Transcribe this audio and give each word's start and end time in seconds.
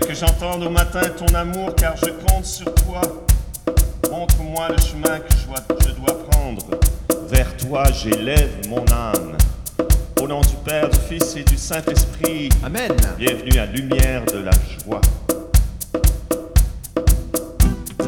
que 0.00 0.14
j'entende 0.14 0.64
au 0.64 0.70
matin 0.70 1.00
ton 1.16 1.34
amour, 1.34 1.74
car 1.76 1.94
je 1.96 2.10
compte 2.26 2.44
sur 2.44 2.72
toi. 2.74 3.00
Montre-moi 4.10 4.68
le 4.68 4.78
chemin 4.78 5.18
que 5.20 5.32
je 5.86 5.92
dois, 5.92 6.18
prendre. 6.30 6.66
Vers 7.28 7.56
toi, 7.56 7.84
j'élève 7.92 8.50
mon 8.68 8.84
âme. 8.92 9.36
Au 10.20 10.26
nom 10.26 10.40
du 10.40 10.56
Père, 10.64 10.88
du 10.88 10.98
Fils 11.08 11.36
et 11.36 11.44
du 11.44 11.56
Saint-Esprit. 11.56 12.48
Amen. 12.64 12.92
Bienvenue 13.18 13.58
à 13.58 13.66
Lumière 13.66 14.24
de 14.26 14.38
la 14.38 14.50
joie. 14.84 15.00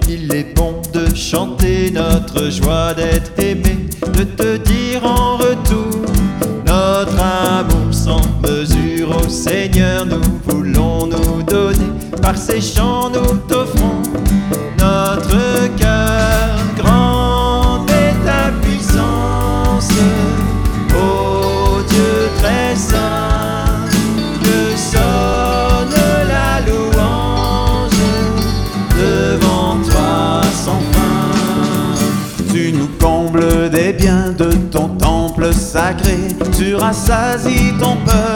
Il 0.08 0.34
est 0.34 0.54
bon 0.54 0.82
de 0.92 1.14
chanter 1.14 1.90
notre 1.90 2.50
joie 2.50 2.92
d'être 2.92 3.38
aimé, 3.38 3.86
de 4.12 4.24
te 4.24 4.56
dire 4.58 5.04
en 5.06 5.38
retour 5.38 6.02
notre 6.66 7.22
amour 7.22 7.94
sans 7.94 8.20
mesure 8.42 9.16
au 9.24 9.28
Seigneur. 9.28 10.04
Nous 10.04 10.20
voulons 10.44 11.01
par 12.22 12.36
ces 12.36 12.60
chants 12.60 13.10
nous 13.10 13.36
t'offrons 13.48 14.00
notre 14.78 15.76
cœur. 15.76 16.56
Grande 16.78 17.90
est 17.90 18.14
ta 18.24 18.50
puissance, 18.62 19.90
ô 20.94 21.82
Dieu 21.88 22.30
très 22.40 22.74
saint, 22.76 23.86
que 24.42 24.76
sonne 24.76 25.98
la 26.28 26.60
louange 26.66 27.90
devant 28.96 29.76
toi 29.90 30.40
sans 30.64 30.80
fin. 30.92 32.52
Tu 32.52 32.72
nous 32.72 32.88
combles 33.00 33.68
des 33.70 33.92
biens 33.92 34.30
de 34.38 34.52
ton 34.70 34.88
temple 34.88 35.52
sacré, 35.52 36.18
tu 36.56 36.74
rassasies 36.76 37.72
ton 37.80 37.96
peuple 38.06 38.31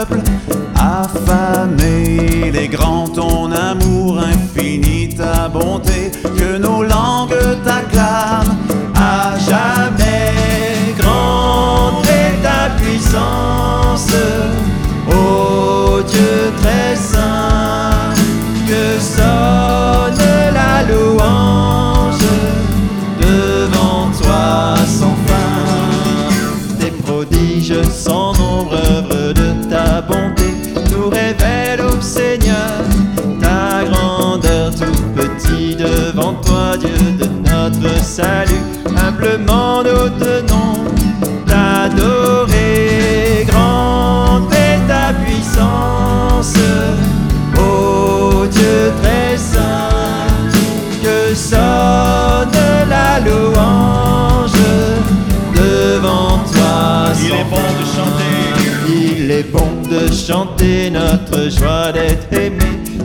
notre 60.91 61.49
joie 61.49 61.91
d'être 61.91 62.31
aimé, 62.33 62.57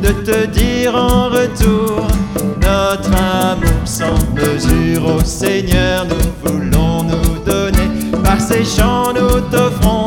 de 0.03 0.13
te 0.25 0.47
dire 0.47 0.95
en 0.95 1.29
retour 1.29 2.07
notre 2.61 3.11
amour 3.13 3.83
sans 3.85 4.15
mesure 4.35 5.17
au 5.17 5.25
Seigneur. 5.25 6.07
Nous 6.07 6.51
voulons 6.51 7.05
nous 7.05 7.39
donner, 7.45 7.89
par 8.25 8.41
ces 8.41 8.65
chants 8.65 9.13
nous 9.13 9.41
t'offrons 9.51 10.02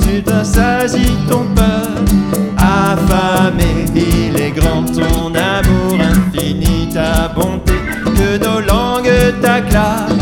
Tu 0.00 0.22
t'assasies 0.22 1.16
ton 1.28 1.44
peuple 1.54 2.12
affamé. 2.56 3.84
Il 3.94 4.40
est 4.40 4.50
grand 4.50 4.84
ton 4.84 5.32
amour 5.34 5.98
infini, 6.00 6.88
ta 6.92 7.28
bonté, 7.28 7.72
que 8.04 8.38
nos 8.38 8.60
langues 8.60 9.40
t'acclament 9.40 10.13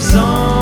ta 0.00 0.57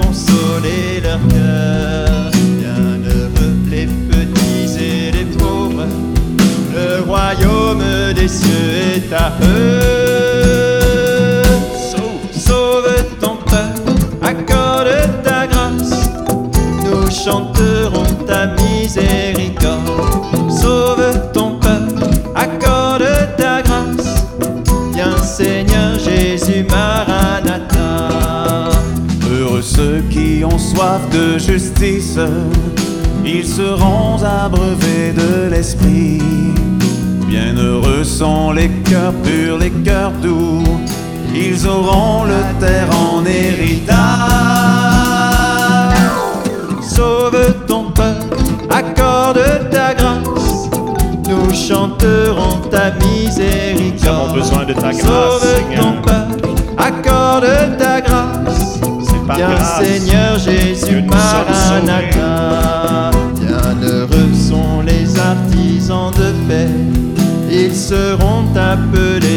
consoler 0.00 1.00
leur 1.02 1.18
cœur. 1.28 2.30
Bienheureux 2.58 3.54
les 3.70 3.86
petits 3.86 4.82
et 4.82 5.10
les 5.12 5.24
pauvres. 5.24 5.86
Le 6.74 7.02
royaume 7.02 7.82
des 8.14 8.28
cieux 8.28 8.96
est 8.96 9.12
à 9.12 9.32
eux. 9.42 11.42
Sauve 12.32 13.04
ton 13.20 13.36
peuple, 13.36 13.92
accorde 14.22 14.88
ta 15.22 15.46
grâce. 15.46 16.10
Nous 16.84 17.10
chanterons 17.10 17.77
qui 30.18 30.44
ont 30.44 30.58
soif 30.58 31.08
de 31.10 31.38
justice, 31.38 32.18
ils 33.24 33.46
seront 33.46 34.16
abreuvés 34.22 35.12
de 35.12 35.48
l'esprit. 35.50 36.20
Bienheureux 37.26 38.04
sont 38.04 38.52
les 38.52 38.68
cœurs 38.90 39.12
purs, 39.22 39.58
les 39.58 39.70
cœurs 39.70 40.12
doux, 40.22 40.64
ils 41.34 41.66
auront 41.66 42.24
le 42.24 42.40
terre 42.58 42.88
en 42.90 43.24
héritage. 43.24 43.98
Sauve 46.82 47.54
ton 47.66 47.90
peuple, 47.90 48.36
accorde 48.70 49.70
ta 49.70 49.94
grâce. 49.94 50.70
Nous 51.28 51.54
chanterons 51.54 52.56
ta 52.70 52.90
miséricorde. 52.92 53.98
Nous 54.02 54.08
avons 54.08 54.34
besoin 54.34 54.64
de 54.64 54.72
ta 54.72 54.90
grâce, 54.90 55.02
Sauve 55.02 55.60
ton 55.76 55.92
peuple, 56.02 56.48
accorde 56.76 57.78
ta 57.78 57.97
grâce. 57.97 57.97
Viens 59.38 59.64
Seigneur 59.80 60.36
Jésus, 60.36 61.00
Maranatha. 61.02 63.12
Bienheureux 63.36 64.34
sont 64.34 64.80
les 64.84 65.16
artisans 65.16 66.10
de 66.10 66.32
paix, 66.48 66.66
ils 67.48 67.72
seront 67.72 68.46
appelés 68.56 69.27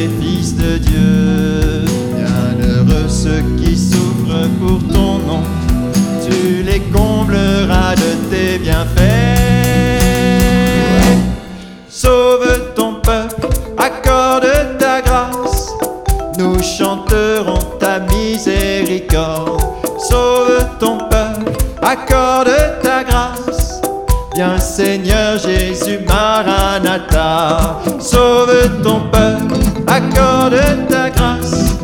Viens 24.42 24.58
Seigneur 24.58 25.38
Jésus, 25.38 26.00
Maranatha. 26.08 27.80
Sauve 28.00 28.82
ton 28.82 29.02
peuple, 29.12 29.54
accorde 29.86 30.58
ta 30.90 31.12
grâce. 31.12 31.76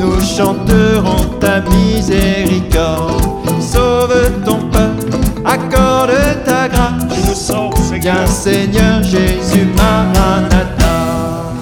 Nous 0.00 0.18
chanterons 0.22 1.22
ta 1.38 1.60
miséricorde. 1.60 3.60
Sauve 3.60 4.42
ton 4.42 4.70
peuple, 4.70 5.18
accorde 5.44 6.16
ta 6.46 6.66
grâce. 6.66 7.52
Viens 8.00 8.26
Seigneur 8.26 9.02
Jésus, 9.02 9.66
Maranatha. 9.76 11.52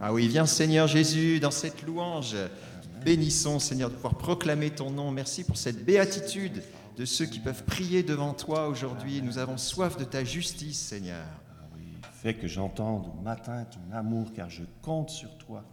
Ah 0.00 0.10
oui, 0.10 0.28
viens 0.28 0.46
Seigneur 0.46 0.86
Jésus 0.86 1.40
dans 1.40 1.50
cette 1.50 1.86
louange. 1.86 2.36
Bénissons 3.04 3.58
Seigneur 3.58 3.90
de 3.90 3.94
pouvoir 3.94 4.16
proclamer 4.16 4.70
ton 4.70 4.90
nom. 4.90 5.10
Merci 5.10 5.44
pour 5.44 5.56
cette 5.56 5.84
béatitude 5.84 6.62
de 6.96 7.04
ceux 7.04 7.26
qui 7.26 7.40
peuvent 7.40 7.64
prier 7.64 8.02
devant 8.02 8.34
toi 8.34 8.68
aujourd'hui. 8.68 9.22
Nous 9.22 9.38
avons 9.38 9.56
soif 9.56 9.96
de 9.96 10.04
ta 10.04 10.22
justice 10.22 10.78
Seigneur. 10.78 11.24
Fais 12.22 12.34
que 12.34 12.46
j'entende 12.46 13.06
au 13.06 13.22
matin 13.22 13.64
ton 13.64 13.96
amour, 13.96 14.32
car 14.34 14.50
je 14.50 14.64
compte 14.82 15.08
sur 15.08 15.38
toi. 15.38 15.64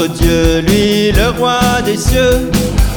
Notre 0.00 0.14
Dieu, 0.14 0.60
lui 0.60 1.12
le 1.12 1.30
roi 1.38 1.60
des 1.84 1.96
cieux. 1.96 2.50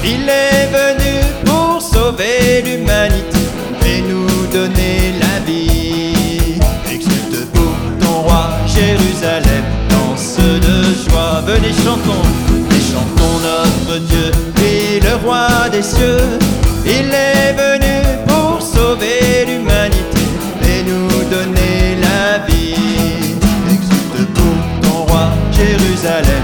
Il 0.03 0.29
est 0.29 0.67
venu 0.71 1.19
pour 1.45 1.81
sauver 1.81 2.61
l'humanité 2.63 3.39
et 3.85 4.01
nous 4.01 4.27
donner 4.51 5.13
la 5.19 5.39
vie. 5.45 6.59
Exulte 6.91 7.45
pour 7.51 7.75
ton 8.00 8.21
roi, 8.21 8.51
Jérusalem, 8.67 9.63
danse 9.89 10.38
de 10.38 11.09
joie. 11.09 11.41
Venez 11.45 11.73
chantons, 11.83 12.23
venez 12.47 12.83
chantons 12.91 13.39
notre 13.44 14.00
Dieu, 14.05 14.31
lui 14.57 15.00
le 15.01 15.15
roi 15.25 15.47
des 15.71 15.83
cieux. 15.83 16.39
Il 16.85 17.11
est 17.13 17.53
venu 17.53 17.95
pour 18.27 18.61
sauver 18.61 19.45
l'humanité 19.47 20.23
et 20.69 20.83
nous 20.83 21.07
donner 21.29 21.97
la 22.01 22.45
vie. 22.45 23.35
Exulte 23.69 24.33
pour 24.33 24.89
ton 24.89 25.11
roi, 25.11 25.31
Jérusalem, 25.51 26.44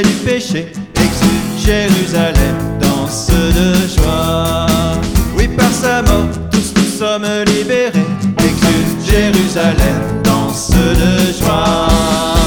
du 0.00 0.14
péché. 0.24 0.72
Exulte 0.94 1.66
Jérusalem, 1.66 2.56
danse 2.80 3.26
de 3.28 3.74
joie. 3.94 4.66
Oui, 5.36 5.48
par 5.48 5.70
sa 5.70 6.00
mort, 6.02 6.28
tous 6.50 6.72
nous 6.76 6.98
sommes 6.98 7.26
libérés. 7.46 8.06
Exulte 8.38 9.10
Jérusalem, 9.10 10.22
danse 10.24 10.70
de 10.70 11.32
joie. 11.38 12.41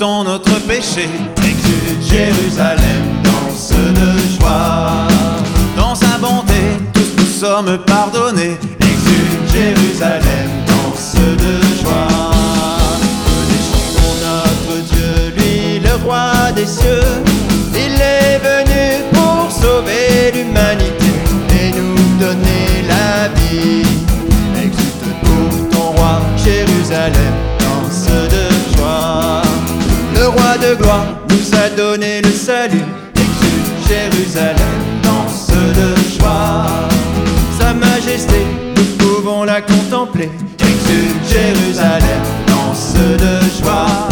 Notre 0.00 0.58
péché. 0.66 1.08
Exulte 1.36 2.02
Jérusalem, 2.02 3.20
danse 3.22 3.70
de 3.70 4.40
joie. 4.40 5.06
Dans 5.76 5.94
sa 5.94 6.16
bonté, 6.18 6.54
tous 6.94 7.12
nous 7.18 7.26
sommes 7.26 7.78
pardonnés. 7.86 8.56
Exulte 8.80 9.52
Jérusalem, 9.52 10.48
danse 10.66 11.14
de 11.16 11.82
joie. 11.82 12.08
Chantons 13.68 14.16
notre 14.24 14.82
Dieu, 14.90 15.34
lui 15.36 15.80
le 15.80 15.94
roi 16.02 16.50
des 16.56 16.66
cieux? 16.66 17.02
Il 17.74 18.00
est 18.00 18.38
venu 18.38 19.04
pour 19.12 19.50
sauver 19.50 20.32
l'humanité 20.34 21.12
et 21.60 21.72
nous 21.72 21.94
donner 22.18 22.84
la 22.88 23.28
vie. 23.38 23.82
Exulte 24.56 25.12
pour 25.22 25.68
ton 25.68 25.92
roi, 25.92 26.22
Jérusalem, 26.42 27.34
de 30.60 30.74
gloire 30.74 31.06
nous 31.30 31.58
a 31.58 31.68
donné 31.76 32.20
le 32.22 32.30
salut. 32.30 32.84
Exulte 33.14 33.88
Jérusalem, 33.88 34.76
danse 35.02 35.48
de 35.48 36.18
joie. 36.18 36.66
Sa 37.58 37.72
majesté, 37.72 38.44
nous 38.76 38.96
pouvons 38.98 39.44
la 39.44 39.60
contempler. 39.62 40.30
Exulte 40.58 41.24
Jérusalem, 41.28 42.22
danse 42.46 42.94
de 42.94 43.62
joie. 43.62 44.08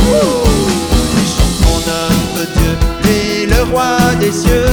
Et 1.18 1.26
chantons 1.36 1.80
notre 1.86 2.50
Dieu, 2.56 2.72
lui 3.04 3.46
le 3.46 3.62
roi 3.70 3.96
des 4.20 4.32
cieux. 4.32 4.72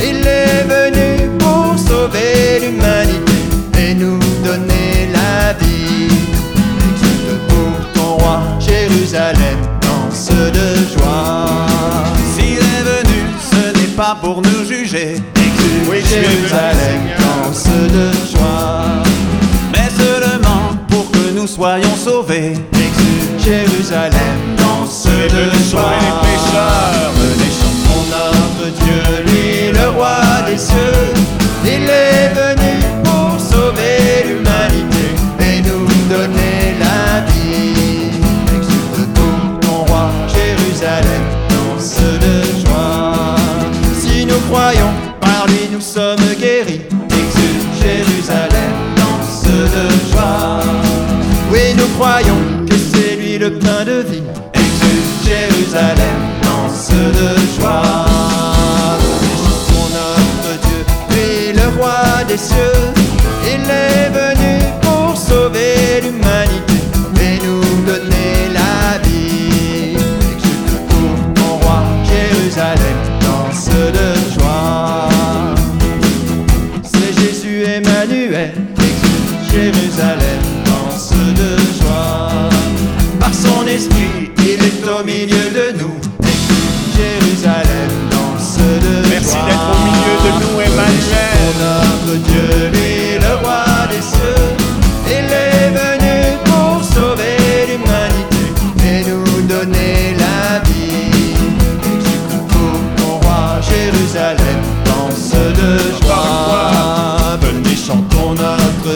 Il 0.00 0.26
est 0.26 0.64
venu 0.64 1.30
pour 1.38 1.76
sauver 1.78 2.60
l'humanité 2.62 3.38
et 3.78 3.94
nous 3.94 4.18
donner 4.44 5.08
la 5.12 5.52
vie. 5.54 6.08
Exulte 6.92 7.38
pour 7.48 7.92
ton 7.94 8.16
roi, 8.16 8.40
Jérusalem, 8.60 9.58
danse 10.20 10.52
de 10.52 10.98
joie. 10.98 11.46
S'il 12.34 12.58
est 12.58 12.82
venu, 12.84 13.24
ce 13.50 13.78
n'est 13.78 13.94
pas 13.96 14.16
pour 14.20 14.42
nous 14.42 14.64
juger, 14.68 15.14
Exulte 15.36 15.88
Oui, 15.90 15.98
Jérusalem, 16.06 17.00
danse 17.18 17.64
de 17.64 18.10
joie. 18.30 19.02
mais 19.72 19.88
seulement 19.96 20.76
pour 20.90 21.10
que 21.10 21.30
nous 21.34 21.46
soyons 21.46 21.96
sauvés. 21.96 22.52
Exulte 22.72 23.42
Jérusalem, 23.42 24.56
danse 24.58 25.06
de 25.06 25.70
joie. 25.70 25.92
les 26.00 26.28
pécheurs. 26.28 27.12
Venez 27.16 27.52
chantons 27.58 28.04
notre 28.10 28.70
Dieu, 28.84 29.24
lui 29.24 29.72
le 29.72 29.88
roi 29.90 30.18
des 30.46 30.58
cieux. 30.58 31.19
Danse 40.80 41.96
de 42.00 42.64
joie. 42.64 43.36
Si 44.00 44.24
nous 44.24 44.40
croyons, 44.50 44.90
par 45.20 45.46
lui 45.48 45.68
nous 45.70 45.80
sommes 45.80 46.16
guéris. 46.40 46.80
Exulte 47.10 47.82
Jérusalem, 47.82 48.72
danse 48.96 49.42
de 49.44 50.10
joie. 50.10 50.60
Oui, 51.52 51.74
nous 51.76 51.86
croyons 51.98 52.64
que 52.66 52.76
c'est 52.76 53.16
lui 53.16 53.36
le 53.36 53.58
pain 53.58 53.84
de 53.84 54.04
vie. 54.10 54.22
Exulte 54.54 55.22
Jérusalem, 55.22 56.16
danse 56.42 56.88
de 56.88 57.60
joie. 57.60 58.09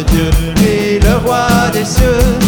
Dieu, 0.02 0.30
lui 0.56 0.98
le 0.98 1.16
roi 1.24 1.46
des 1.72 1.84
cieux. 1.84 2.43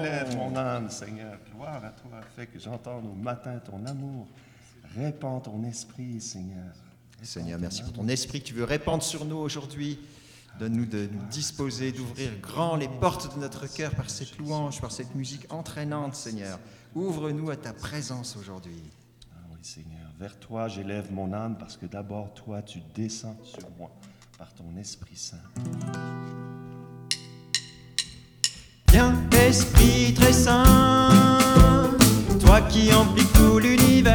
Élève 0.00 0.36
mon 0.36 0.56
âme, 0.56 0.90
Seigneur. 0.90 1.38
Gloire 1.54 1.84
à 1.84 1.90
toi. 1.90 2.20
Fais 2.36 2.46
que 2.46 2.58
j'entende 2.58 3.04
au 3.06 3.14
matin 3.14 3.58
ton 3.58 3.84
amour. 3.86 4.26
Répands 4.96 5.40
ton 5.40 5.64
esprit, 5.64 6.20
Seigneur. 6.20 6.72
Seigneur, 7.22 7.58
merci 7.58 7.82
pour 7.82 7.92
ton 7.92 8.06
esprit 8.08 8.40
que 8.40 8.46
tu 8.46 8.54
veux 8.54 8.64
répandre 8.64 9.02
sur 9.02 9.24
nous 9.24 9.36
aujourd'hui. 9.36 9.98
Donne-nous 10.58 10.86
de 10.86 11.08
nous 11.12 11.26
disposer, 11.30 11.92
d'ouvrir 11.92 12.30
grand 12.40 12.76
les 12.76 12.88
portes 12.88 13.34
de 13.34 13.40
notre 13.40 13.72
cœur 13.72 13.94
par 13.94 14.10
cette 14.10 14.38
louange, 14.38 14.80
par 14.80 14.90
cette 14.90 15.14
musique 15.14 15.52
entraînante, 15.52 16.14
Seigneur. 16.14 16.58
Ouvre-nous 16.94 17.50
à 17.50 17.56
ta 17.56 17.72
présence 17.72 18.36
aujourd'hui. 18.36 18.82
Ah 19.32 19.40
oui, 19.50 19.58
Seigneur. 19.62 20.10
Vers 20.18 20.38
toi, 20.38 20.68
j'élève 20.68 21.12
mon 21.12 21.32
âme 21.32 21.56
parce 21.58 21.76
que 21.76 21.86
d'abord, 21.86 22.34
toi, 22.34 22.62
tu 22.62 22.80
descends 22.94 23.38
sur 23.44 23.68
moi 23.78 23.90
par 24.36 24.52
ton 24.54 24.76
Esprit 24.76 25.16
Saint. 25.16 25.36
Esprit 29.48 30.12
très 30.12 30.34
saint, 30.34 30.66
toi 32.38 32.60
qui 32.68 32.92
emplis 32.92 33.24
tout 33.32 33.58
l'univers. 33.58 34.12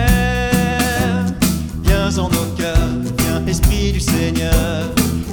Viens 1.83 2.15
en 2.19 2.29
nos 2.29 2.45
cœurs, 2.55 2.77
viens, 3.17 3.43
Esprit 3.47 3.93
du 3.93 3.99
Seigneur. 3.99 4.91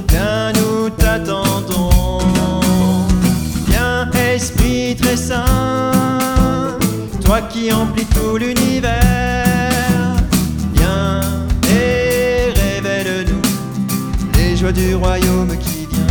Viens, 0.09 0.53
nous 0.53 0.89
t'attendons. 0.89 2.17
Viens, 3.67 4.09
Esprit 4.33 4.95
très 4.99 5.15
saint, 5.15 6.79
toi 7.23 7.41
qui 7.41 7.71
emplis 7.71 8.05
tout 8.05 8.37
l'univers. 8.37 8.95
Viens 10.73 11.21
et 11.69 12.51
révèle-nous 12.59 13.41
les 14.33 14.57
joies 14.57 14.71
du 14.71 14.95
royaume 14.95 15.55
qui 15.59 15.85
vient. 15.85 16.01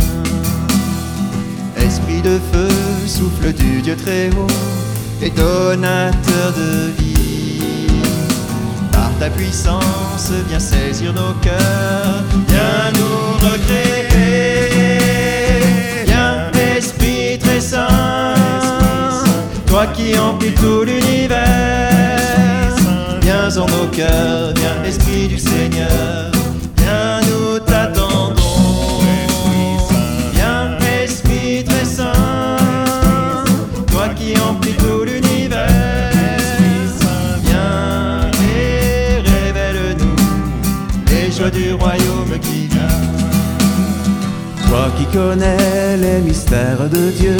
Esprit 1.85 2.21
de 2.21 2.39
feu, 2.53 2.69
souffle 3.11 3.51
du 3.53 3.81
Dieu 3.81 3.95
très 3.95 4.29
haut, 4.29 4.47
et 5.21 5.29
donateur 5.29 6.53
de 6.55 6.91
vie. 6.97 7.87
Par 8.91 9.11
ta 9.19 9.29
puissance, 9.29 10.31
viens 10.47 10.59
saisir 10.59 11.13
nos 11.13 11.33
cœurs, 11.41 12.23
viens 12.47 12.91
nous 12.97 13.47
recréer. 13.47 14.99
Viens, 16.05 16.49
Esprit 16.77 17.37
très 17.37 17.59
saint, 17.59 18.33
toi 19.67 19.87
qui 19.87 20.17
emplis 20.17 20.53
tout 20.53 20.83
l'univers. 20.83 21.41
Viens 23.21 23.57
en 23.57 23.65
nos 23.65 23.87
cœurs, 23.91 24.53
viens, 24.55 24.83
Esprit 24.85 25.27
du 25.27 25.37
Seigneur, 25.37 26.31
qui 45.01 45.17
connais 45.17 45.97
les 45.97 46.19
mystères 46.21 46.89
de 46.89 47.11
Dieu, 47.11 47.37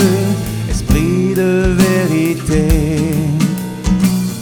Esprit 0.69 1.33
de 1.35 1.75
vérité, 1.85 2.67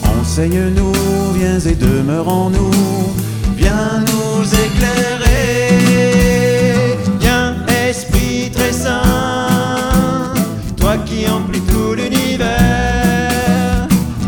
enseigne-nous, 0.04 0.92
viens 1.34 1.58
et 1.60 1.74
demeure 1.74 2.28
en 2.28 2.50
nous, 2.50 2.70
viens 3.56 4.04
nous 4.10 4.42
éclairer. 4.66 5.76
Viens, 7.20 7.56
Esprit 7.88 8.50
très 8.54 8.72
saint, 8.72 10.32
toi 10.76 10.96
qui 11.04 11.28
emplis 11.28 11.62
tout 11.62 11.94
l'univers. 11.94 12.48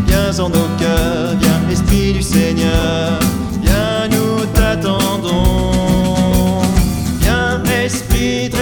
Viens 0.07 0.39
en 0.39 0.49
nos 0.49 0.69
cœurs, 0.79 1.35
viens, 1.39 1.61
Esprit 1.71 2.13
du 2.13 2.21
Seigneur, 2.21 3.19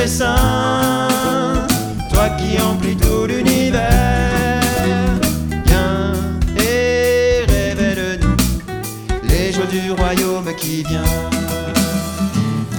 Saint, 0.08 1.08
toi 2.12 2.30
qui 2.30 2.60
emplis 2.60 2.96
tout 2.96 3.26
l'univers. 3.28 4.60
Viens 5.66 6.14
et 6.58 7.46
révèle-nous 7.48 8.36
les 9.30 9.54
joies 9.54 9.68
du 9.68 9.92
royaume 9.92 10.54
qui 10.58 10.84
vient. 10.84 11.04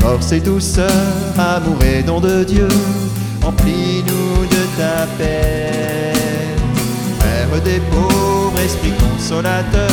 Force 0.00 0.32
et 0.32 0.40
douceur, 0.40 0.90
amour 1.38 1.78
et 1.84 2.02
don 2.02 2.18
de 2.20 2.42
Dieu, 2.42 2.68
emplis-nous 3.44 4.46
de 4.46 4.66
ta 4.76 5.06
paix. 5.16 6.12
Frère 7.20 7.62
des 7.62 7.80
pauvres, 7.90 8.58
esprit 8.58 8.92
consolateur, 8.98 9.90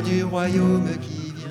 du 0.00 0.24
royaume 0.24 0.88
qui 1.00 1.32
vient. 1.32 1.50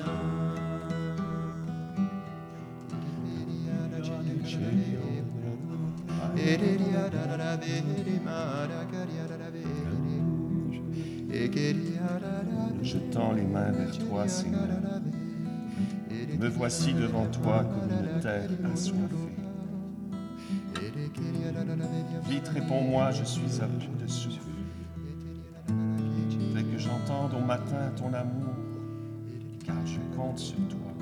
Je 12.82 12.98
tends 13.12 13.32
les 13.32 13.44
mains 13.44 13.72
vers 13.72 13.98
toi, 13.98 14.28
Seigneur. 14.28 14.60
Me 16.38 16.48
voici 16.48 16.92
devant 16.92 17.26
toi 17.26 17.64
comme 17.64 17.90
une 17.90 18.20
terre 18.20 18.50
assoiffée. 18.72 18.98
Vite 22.28 22.48
réponds-moi, 22.48 23.10
je 23.12 23.24
suis 23.24 23.60
à 23.62 23.66
bout 23.66 24.02
de 24.02 24.06
souffle. 24.06 24.53
Matin 27.54 27.92
ton 27.96 28.12
amour, 28.12 28.54
car 29.64 29.76
je 29.86 30.00
compte 30.16 30.38
sur 30.38 30.56
toi. 30.68 30.93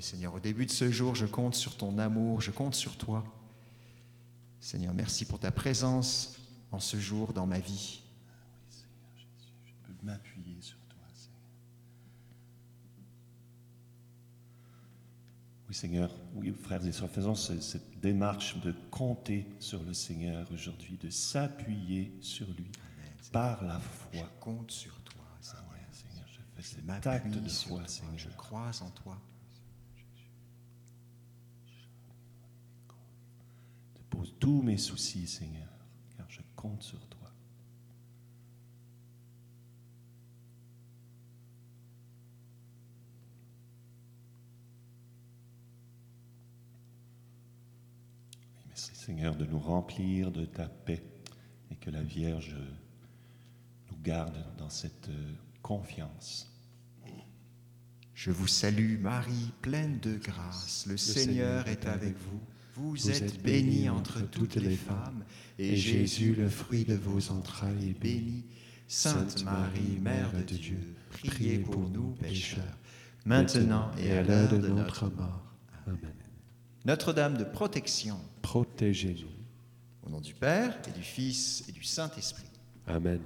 Oui, 0.00 0.04
Seigneur, 0.06 0.34
au 0.34 0.40
début 0.40 0.64
de 0.64 0.70
ce 0.70 0.90
jour, 0.90 1.14
je 1.14 1.26
compte 1.26 1.54
sur 1.54 1.76
ton 1.76 1.98
amour, 1.98 2.40
je 2.40 2.50
compte 2.50 2.74
sur 2.74 2.96
toi. 2.96 3.22
Seigneur, 4.58 4.94
merci 4.94 5.26
pour 5.26 5.38
ta 5.38 5.50
présence 5.50 6.38
en 6.72 6.80
ce 6.80 6.96
jour 6.98 7.34
dans 7.34 7.44
ma 7.46 7.58
vie. 7.58 8.00
Je 8.70 9.72
peux 9.86 9.92
m'appuyer 10.06 10.56
sur 10.62 10.78
toi, 10.88 11.02
Seigneur. 11.12 11.42
Oui, 15.68 15.74
Seigneur, 15.74 16.10
oui, 16.34 16.50
frères 16.62 16.86
et 16.86 16.92
sœurs, 16.92 17.10
faisons 17.10 17.34
ce- 17.34 17.60
cette 17.60 18.00
démarche 18.00 18.58
de 18.62 18.72
compter 18.90 19.46
sur 19.58 19.82
le 19.82 19.92
Seigneur 19.92 20.50
aujourd'hui, 20.50 20.96
de 20.96 21.10
s'appuyer 21.10 22.10
sur 22.22 22.46
lui 22.54 22.70
par 23.32 23.62
la 23.62 23.78
Je 24.14 24.18
foi. 24.18 24.30
compte 24.40 24.70
sur 24.70 24.98
toi, 25.02 25.20
Ah 25.30 25.36
Seigneur. 25.42 25.64
ouais, 25.72 25.86
Seigneur, 25.92 26.26
je 26.26 26.38
fais 26.56 26.62
Je 26.62 26.86
cet 26.88 27.06
acte 27.06 27.28
de 27.34 27.48
foi, 27.50 27.86
Seigneur. 27.86 28.16
je 28.16 28.28
crois 28.30 28.70
en 28.80 28.88
toi. 28.92 29.20
Je 33.96 34.16
pose 34.16 34.29
tous 34.40 34.62
mes 34.62 34.78
soucis, 34.78 35.26
Seigneur, 35.26 35.68
car 36.16 36.26
je 36.28 36.40
compte 36.56 36.82
sur 36.82 36.98
toi. 37.06 37.20
Seigneur, 48.74 49.34
de 49.34 49.44
nous 49.44 49.58
remplir 49.58 50.30
de 50.30 50.44
ta 50.44 50.68
paix 50.68 51.02
et 51.70 51.76
que 51.76 51.90
la 51.90 52.02
Vierge 52.02 52.56
nous 53.90 53.96
garde 54.02 54.38
dans 54.56 54.70
cette 54.70 55.08
euh, 55.08 55.32
confiance. 55.62 56.50
Je 58.14 58.30
vous 58.30 58.46
salue 58.46 59.00
Marie, 59.00 59.52
pleine 59.62 59.98
de 59.98 60.16
grâce. 60.16 60.86
Le, 60.86 60.96
Seigneur 60.96 61.66
est 61.66 61.86
avec 61.86 62.16
vous. 62.18 62.40
Vous, 62.76 63.10
êtes 63.10 63.42
bénie 63.42 63.88
entre 63.88 64.20
toutes 64.22 64.56
les 64.56 64.76
femmes, 64.76 65.24
et 65.58 65.76
Jésus, 65.76 66.34
le 66.34 66.48
fruit 66.48 66.84
de 66.84 66.94
vos 66.94 67.30
entrailles, 67.30 67.90
est 67.90 68.00
béni. 68.00 68.44
Sainte 68.88 69.44
Marie, 69.44 69.98
Mère 70.00 70.32
de 70.32 70.54
Dieu, 70.54 70.80
priez 71.10 71.58
pour 71.58 71.88
nous 71.90 72.16
pécheurs, 72.20 72.76
maintenant 73.24 73.90
et 73.98 74.10
à 74.10 74.22
l'heure 74.22 74.58
de 74.58 74.68
notre 74.68 75.06
mort. 75.10 75.44
Amen. 75.86 76.14
Notre-Dame 76.84 77.36
de 77.36 77.44
protection, 77.44 78.18
Protégez-nous. 78.42 79.28
au 80.02 80.10
nom 80.10 80.20
du 80.20 80.34
Père 80.34 80.76
et 80.88 80.98
du 80.98 81.04
Fils 81.04 81.64
et 81.68 81.72
du 81.72 81.84
Saint-Esprit. 81.84 82.50
Amen. 82.86 83.20